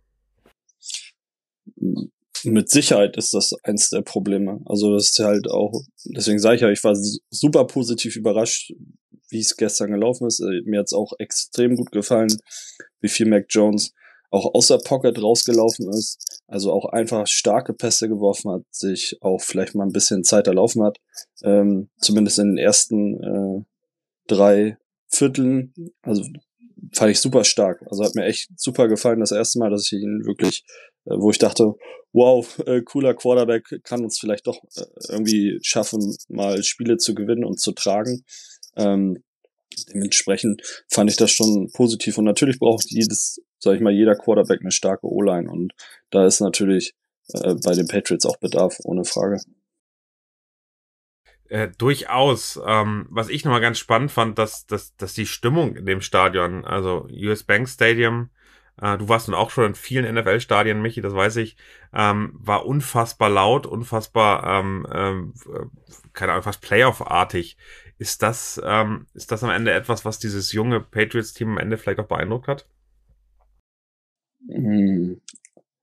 [2.43, 4.61] Mit Sicherheit ist das eins der Probleme.
[4.65, 6.95] Also das ist halt auch, deswegen sage ich ja, ich war
[7.29, 8.73] super positiv überrascht,
[9.29, 10.39] wie es gestern gelaufen ist.
[10.39, 12.35] Äh, mir hat's auch extrem gut gefallen,
[13.01, 13.93] wie viel Mac Jones
[14.29, 19.75] auch außer Pocket rausgelaufen ist, also auch einfach starke Pässe geworfen hat, sich auch vielleicht
[19.75, 20.99] mal ein bisschen Zeit erlaufen hat,
[21.43, 23.65] ähm, zumindest in den ersten äh,
[24.27, 26.23] drei Vierteln, also
[26.93, 27.83] fand ich super stark.
[27.89, 30.63] Also hat mir echt super gefallen, das erste Mal, dass ich ihn wirklich,
[31.05, 31.75] äh, wo ich dachte,
[32.13, 37.43] wow, äh, cooler Quarterback kann uns vielleicht doch äh, irgendwie schaffen, mal Spiele zu gewinnen
[37.43, 38.23] und zu tragen.
[38.75, 39.23] Ähm,
[39.85, 42.17] dementsprechend fand ich das schon positiv.
[42.17, 45.49] Und natürlich braucht jedes, sag ich mal, jeder Quarterback eine starke O-Line.
[45.49, 45.73] Und
[46.09, 46.93] da ist natürlich
[47.33, 49.39] äh, bei den Patriots auch Bedarf, ohne Frage.
[51.49, 52.59] Äh, durchaus.
[52.65, 56.63] Ähm, was ich nochmal ganz spannend fand, dass, dass, dass die Stimmung in dem Stadion,
[56.63, 58.29] also US Bank Stadium,
[58.81, 61.57] äh, du warst nun auch schon in vielen NFL-Stadien, Michi, das weiß ich,
[61.93, 65.65] ähm, war unfassbar laut, unfassbar, ähm, ähm, äh,
[66.13, 67.57] keine Ahnung, fast Playoff-artig.
[67.99, 71.99] Ist das, ähm, ist das am Ende etwas, was dieses junge Patriots-Team am Ende vielleicht
[71.99, 72.65] auch beeindruckt hat?
[74.49, 75.19] Hm,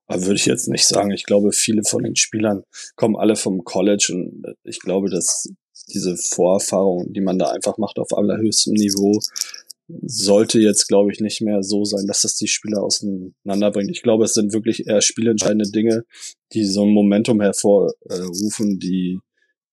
[0.09, 1.11] würde ich jetzt nicht sagen.
[1.11, 2.63] Ich glaube, viele von den Spielern
[2.95, 5.53] kommen alle vom College und ich glaube, dass
[5.93, 9.21] diese Vorerfahrung, die man da einfach macht auf allerhöchstem Niveau,
[10.03, 13.91] sollte jetzt, glaube ich, nicht mehr so sein, dass das die Spieler auseinanderbringt.
[13.91, 16.05] Ich glaube, es sind wirklich eher spielentscheidende Dinge,
[16.55, 19.21] die so ein Momentum hervorrufen, die,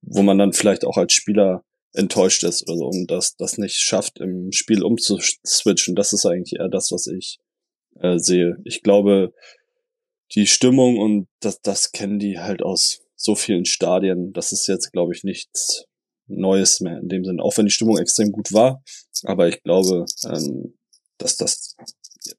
[0.01, 3.77] wo man dann vielleicht auch als Spieler enttäuscht ist oder so und das, das nicht
[3.77, 5.95] schafft, im Spiel umzuswitchen.
[5.95, 7.39] Das ist eigentlich eher das, was ich
[7.99, 8.57] äh, sehe.
[8.65, 9.33] Ich glaube,
[10.33, 14.33] die Stimmung und das, das kennen die halt aus so vielen Stadien.
[14.33, 15.85] Das ist jetzt, glaube ich, nichts
[16.27, 17.39] Neues mehr in dem Sinn.
[17.39, 18.83] Auch wenn die Stimmung extrem gut war,
[19.23, 20.73] aber ich glaube, ähm,
[21.17, 21.75] dass das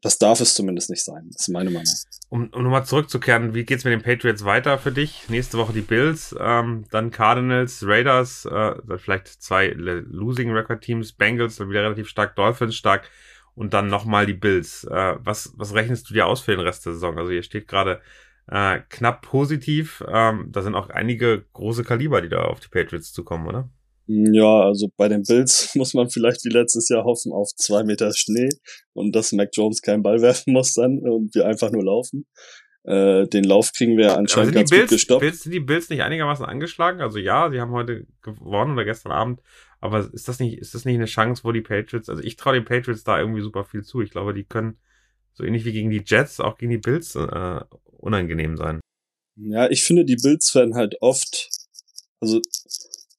[0.01, 1.29] das darf es zumindest nicht sein.
[1.33, 1.93] Das ist meine Meinung.
[2.29, 5.29] Um, um nochmal zurückzukehren, wie geht's mit den Patriots weiter für dich?
[5.29, 11.57] Nächste Woche die Bills, ähm, dann Cardinals, Raiders, äh, vielleicht zwei Losing Record Teams, Bengals,
[11.57, 13.11] dann wieder relativ stark, Dolphins stark
[13.55, 14.85] und dann nochmal die Bills.
[14.85, 17.19] Äh, was, was rechnest du dir aus für den Rest der Saison?
[17.19, 18.01] Also hier steht gerade
[18.47, 20.03] äh, knapp positiv.
[20.09, 23.69] Ähm, da sind auch einige große Kaliber, die da auf die Patriots zukommen, oder?
[24.07, 28.13] Ja, also bei den Bills muss man vielleicht wie letztes Jahr hoffen auf zwei Meter
[28.15, 28.51] Schnee
[28.93, 32.27] und dass Mac Jones keinen Ball werfen muss dann und wir einfach nur laufen.
[32.85, 35.21] Äh, den Lauf kriegen wir anscheinend ganz Bills, gut gestoppt.
[35.21, 37.01] Bills, sind die Bills nicht einigermaßen angeschlagen?
[37.01, 39.41] Also ja, sie haben heute gewonnen oder gestern Abend,
[39.81, 42.55] aber ist das nicht, ist das nicht eine Chance, wo die Patriots, also ich traue
[42.55, 44.03] den Patriots da irgendwie super viel zu.
[44.03, 44.77] Ich glaube, die können
[45.33, 47.61] so ähnlich wie gegen die Jets auch gegen die Bills äh,
[47.99, 48.81] unangenehm sein.
[49.37, 51.49] Ja, ich finde, die Bills werden halt oft,
[52.21, 52.41] also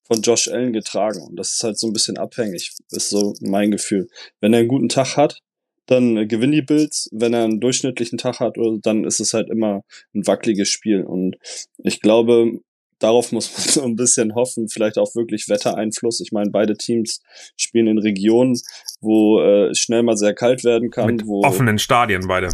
[0.06, 1.22] von Josh Allen getragen.
[1.22, 4.08] Und das ist halt so ein bisschen abhängig, ist so mein Gefühl.
[4.40, 5.42] Wenn er einen guten Tag hat,
[5.88, 7.10] dann äh, gewinnen die Bills.
[7.12, 9.82] Wenn er einen durchschnittlichen Tag hat, dann ist es halt immer
[10.14, 11.04] ein wackeliges Spiel.
[11.04, 11.38] Und
[11.78, 12.60] ich glaube,
[13.00, 16.22] darauf muss man so ein bisschen hoffen, vielleicht auch wirklich Wettereinfluss.
[16.22, 17.22] Ich meine, beide Teams
[17.58, 18.60] spielen in Regionen,
[19.02, 21.08] wo äh, es schnell mal sehr kalt werden kann.
[21.08, 22.50] Mit wo, offenen Stadien beide.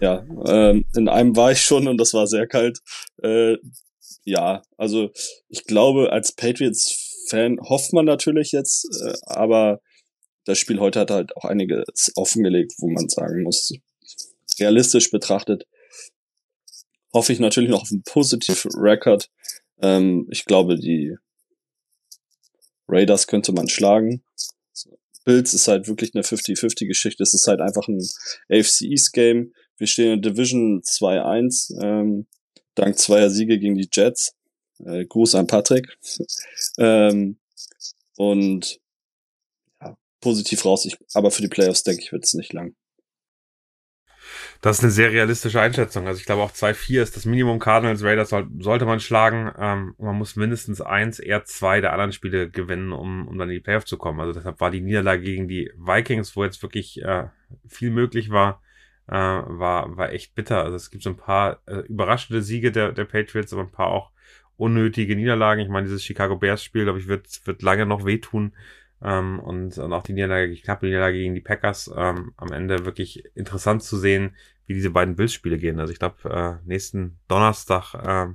[0.00, 2.80] Ja, ähm, in einem war ich schon und das war sehr kalt.
[3.22, 3.56] Äh,
[4.24, 5.10] ja, also
[5.48, 9.80] ich glaube, als Patriots-Fan hofft man natürlich jetzt, äh, aber
[10.44, 13.72] das Spiel heute hat halt auch einiges offengelegt, wo man sagen muss,
[14.58, 15.64] realistisch betrachtet,
[17.12, 19.30] hoffe ich natürlich noch auf einen positiven Record.
[19.80, 21.16] Ähm, ich glaube, die
[22.88, 24.22] Raiders könnte man schlagen.
[25.24, 27.22] Bills ist halt wirklich eine 50-50-Geschichte.
[27.22, 27.98] Es ist halt einfach ein
[28.50, 29.52] AFC East Game.
[29.78, 31.82] Wir stehen in Division 2-1.
[31.82, 32.26] Ähm,
[32.74, 34.34] dank zweier Siege gegen die Jets.
[34.84, 35.96] Äh, Gruß an Patrick.
[36.78, 37.38] ähm,
[38.16, 38.80] und
[39.80, 40.84] ja, positiv raus.
[40.84, 42.74] Ich, aber für die Playoffs, denke ich, wird es nicht lang.
[44.64, 46.06] Das ist eine sehr realistische Einschätzung.
[46.06, 47.58] Also ich glaube auch 2-4 ist das Minimum.
[47.58, 49.52] Cardinals Raiders soll, sollte man schlagen.
[49.58, 53.56] Ähm, man muss mindestens eins, eher zwei der anderen Spiele gewinnen, um, um dann in
[53.56, 54.20] die Playoffs zu kommen.
[54.20, 57.26] Also deshalb war die Niederlage gegen die Vikings, wo jetzt wirklich äh,
[57.68, 58.62] viel möglich war,
[59.08, 60.62] äh, war, war echt bitter.
[60.62, 63.88] Also es gibt so ein paar äh, überraschende Siege der, der Patriots, aber ein paar
[63.88, 64.10] auch
[64.56, 65.60] unnötige Niederlagen.
[65.60, 68.52] Ich meine, dieses Chicago Bears Spiel, glaube ich, wird, wird lange noch wehtun.
[69.02, 72.86] Ähm, und, und auch die Niederlage, die knappe Niederlage gegen die Packers ähm, am Ende
[72.86, 74.34] wirklich interessant zu sehen,
[74.66, 75.78] wie diese beiden Bills-Spiele gehen.
[75.78, 78.32] Also ich glaube, äh, nächsten Donnerstag, äh,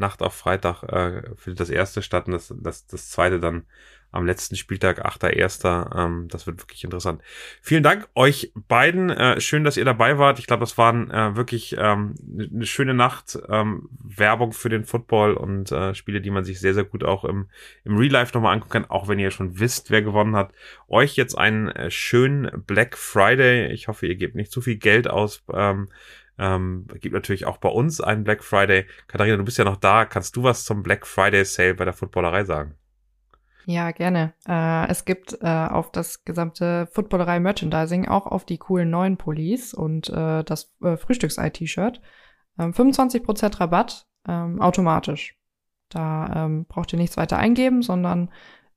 [0.00, 3.64] Nacht auf Freitag, äh, findet das erste statt und das, das, das zweite dann
[4.12, 5.96] am letzten Spieltag, 8.1.
[5.96, 7.22] Ähm, das wird wirklich interessant.
[7.62, 9.10] Vielen Dank euch beiden.
[9.10, 10.38] Äh, schön, dass ihr dabei wart.
[10.38, 12.14] Ich glaube, das war äh, wirklich ähm,
[12.52, 13.38] eine schöne Nacht.
[13.48, 17.24] Ähm, Werbung für den Football und äh, Spiele, die man sich sehr, sehr gut auch
[17.24, 17.46] im,
[17.84, 20.52] im Real Life nochmal angucken kann, auch wenn ihr schon wisst, wer gewonnen hat.
[20.88, 23.72] Euch jetzt einen äh, schönen Black Friday.
[23.72, 25.44] Ich hoffe, ihr gebt nicht zu viel Geld aus.
[25.52, 25.88] Ähm,
[26.40, 28.86] ähm, gibt natürlich auch bei uns einen Black Friday.
[29.06, 30.06] Katharina, du bist ja noch da.
[30.06, 32.74] Kannst du was zum Black Friday Sale bei der Footballerei sagen?
[33.66, 34.32] Ja, gerne.
[34.48, 40.08] Äh, es gibt äh, auf das gesamte Footballerei-Merchandising, auch auf die coolen neuen Pullis und
[40.08, 42.00] äh, das äh, Frühstücks-Ei-T-Shirt,
[42.58, 45.38] 25% ähm, Rabatt ähm, automatisch.
[45.90, 48.30] Da ähm, braucht ihr nichts weiter eingeben, sondern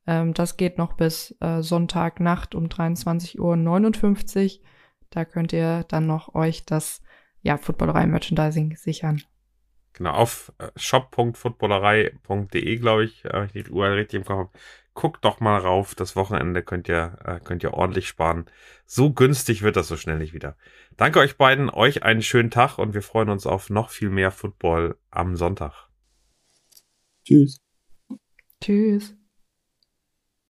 [0.06, 4.66] das geht noch bis äh, Sonntagnacht um 23.59 Uhr.
[5.12, 7.02] Da könnt ihr dann noch euch das
[7.44, 9.22] ja, Footballerei-Merchandising sichern.
[9.94, 14.50] Genau, auf äh, shop.footballerei.de, glaube ich, äh, ich die URL richtig im Kopf habe.
[14.96, 15.96] Guckt doch mal rauf.
[15.96, 18.46] Das Wochenende könnt ihr, äh, könnt ihr ordentlich sparen.
[18.86, 20.56] So günstig wird das so schnell nicht wieder.
[20.98, 24.32] Danke euch beiden, euch einen schönen Tag und wir freuen uns auf noch viel mehr
[24.32, 25.90] Football am Sonntag.
[27.24, 27.60] Tschüss.
[28.62, 29.16] Tschüss.